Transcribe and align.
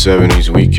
70s 0.00 0.48
weekend 0.48 0.69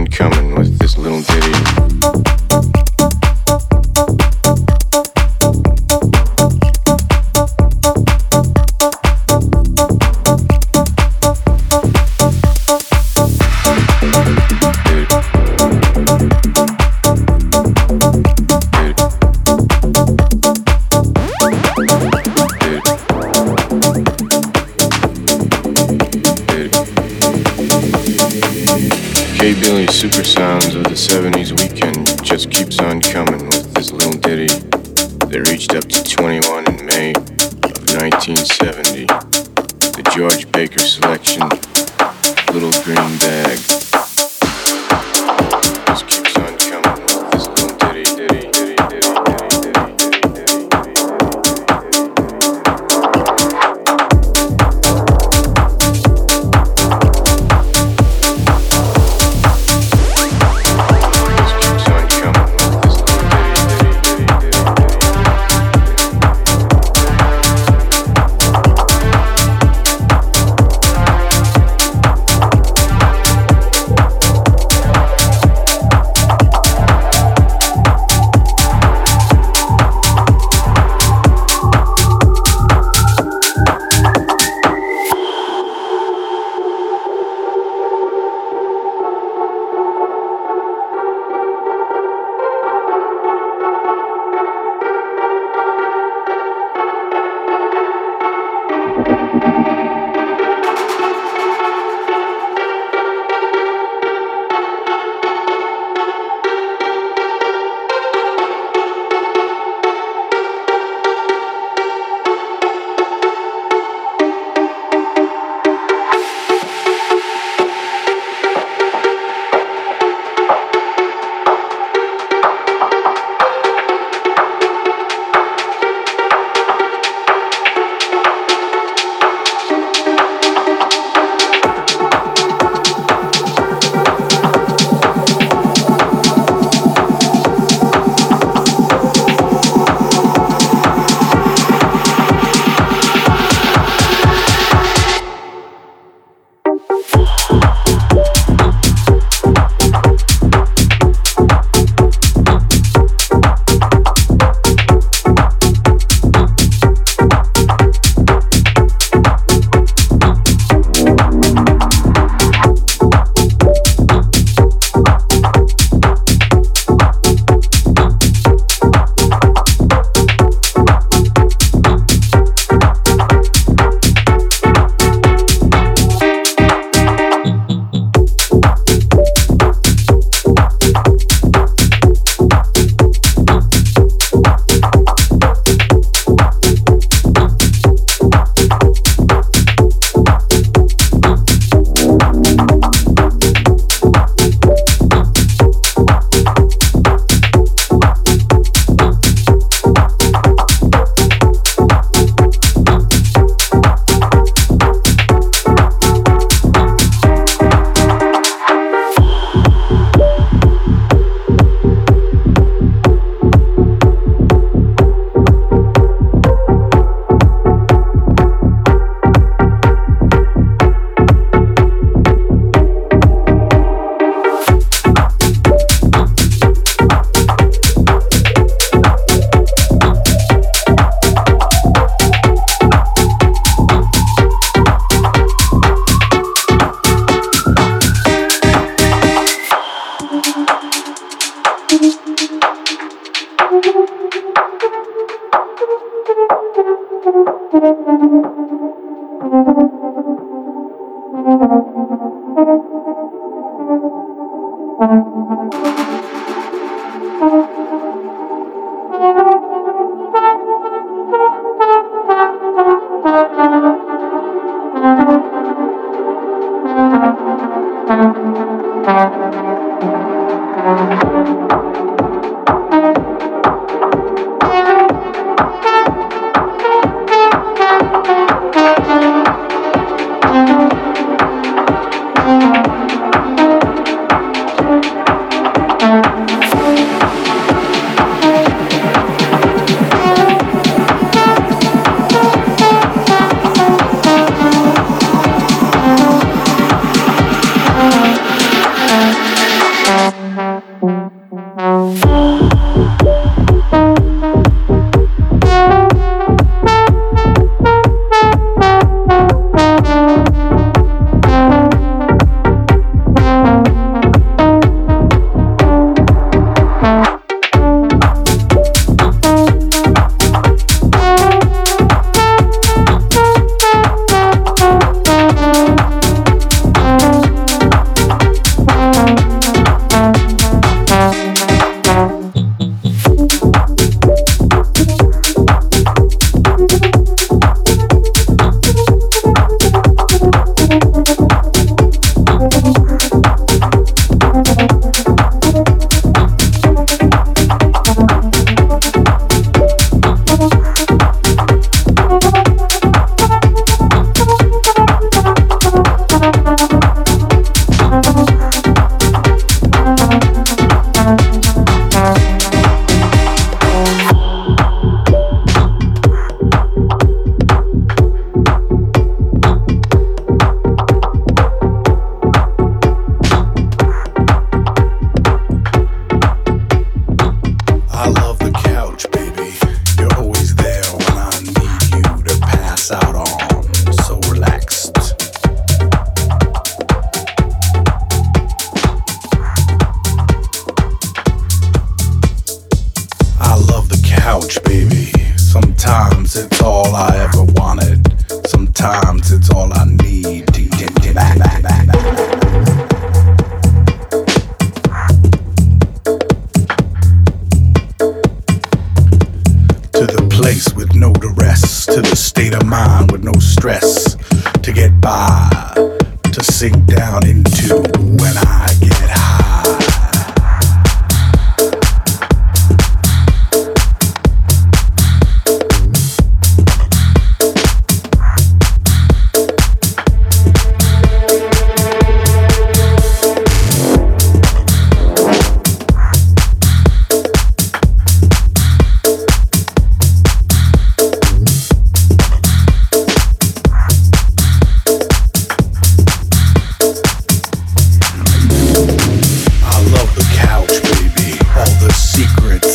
mind 0.00 0.12
coming 0.12 0.54
with 0.54 0.78
this 0.78 0.96
little 0.96 1.20
ditty. 1.22 2.29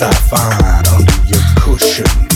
I 0.02 0.12
find 0.12 0.88
under 0.90 1.14
your 1.26 1.42
cushion. 1.56 2.35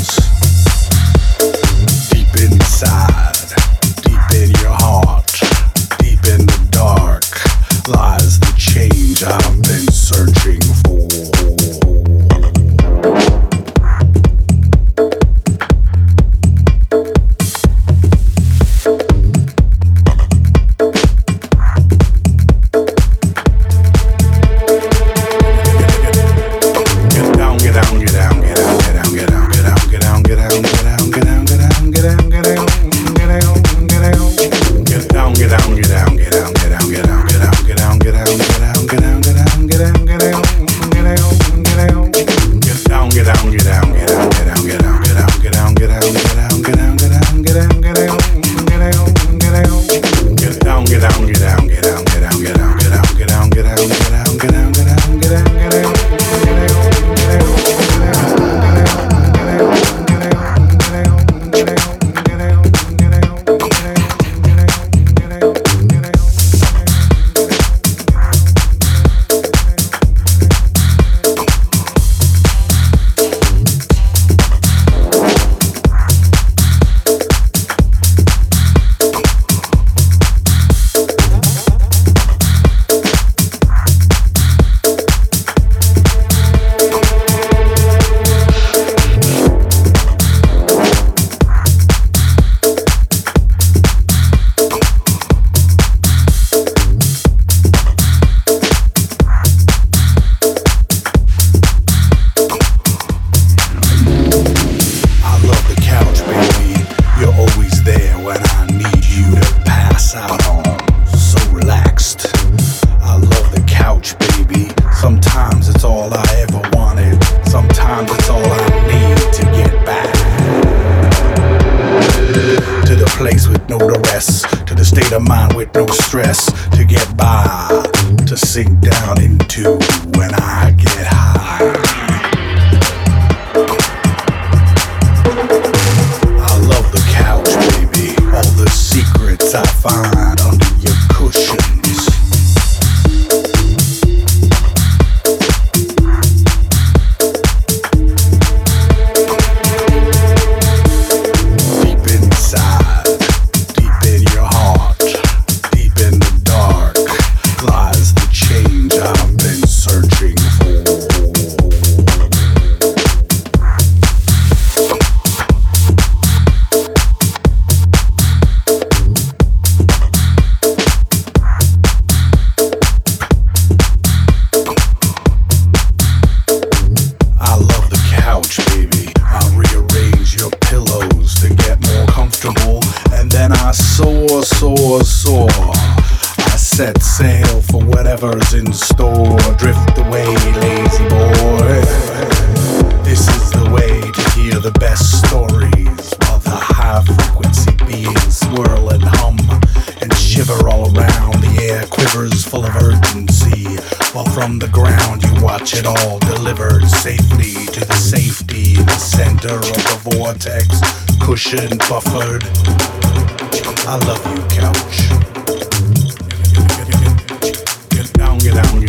Get 218.52 218.64
down, 218.64 218.89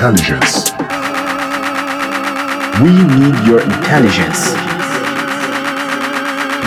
intelligence. 0.00 0.72
We 2.80 2.88
need 2.88 3.36
your 3.46 3.60
intelligence. 3.60 4.56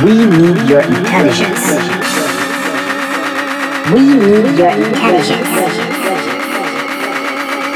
We 0.04 0.14
need 0.14 0.70
your 0.70 0.82
intelligence. 0.82 1.66
We 3.92 4.02
need 4.02 4.56
your 4.56 4.70
intelligence. 4.70 5.50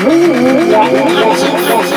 We 0.06 0.28
need 0.28 0.70
your 0.70 0.86
intelligence. 0.86 1.97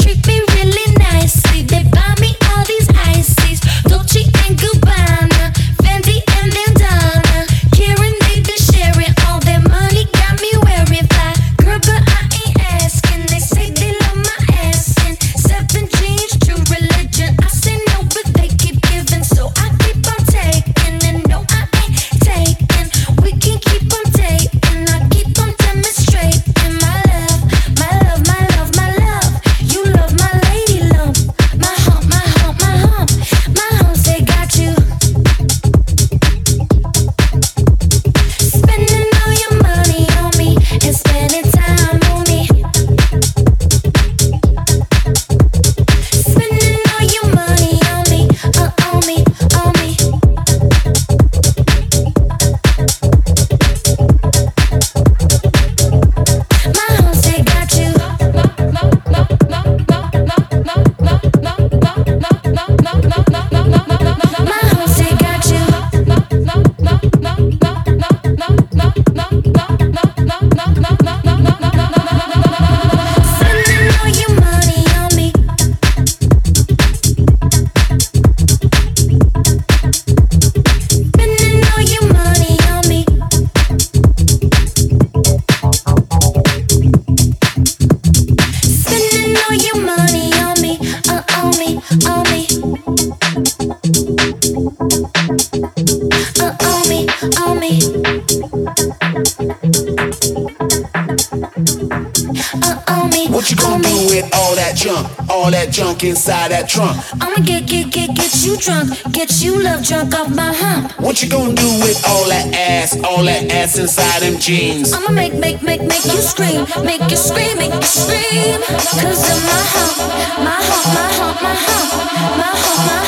drunk, 108.61 108.91
get 109.11 109.41
you 109.41 109.61
love 109.61 109.83
drunk 109.83 110.13
off 110.13 110.33
my 110.33 110.53
hump. 110.53 110.91
What 110.99 111.21
you 111.21 111.29
gonna 111.29 111.53
do 111.53 111.69
with 111.81 111.99
all 112.07 112.29
that 112.29 112.53
ass, 112.53 112.95
all 113.03 113.23
that 113.25 113.51
ass 113.51 113.77
inside 113.77 114.21
them 114.21 114.39
jeans? 114.39 114.93
I'ma 114.93 115.09
make, 115.11 115.33
make, 115.33 115.63
make, 115.63 115.81
make 115.81 116.05
you 116.05 116.21
scream, 116.21 116.65
make 116.85 117.01
you 117.09 117.17
scream, 117.17 117.57
make 117.57 117.73
you 117.73 117.81
scream. 117.81 118.61
Cause 119.01 119.25
of 119.33 119.41
my 119.49 119.61
hump, 119.73 119.97
my 120.45 120.61
hump, 120.61 120.85
my 120.93 121.09
hump, 121.17 121.41
my 121.41 121.55
hump, 121.55 121.89
my 122.37 122.45
hump, 122.45 122.77
my 122.77 122.93
hump. 122.93 123.00